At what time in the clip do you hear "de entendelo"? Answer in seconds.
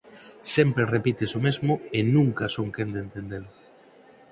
2.95-3.51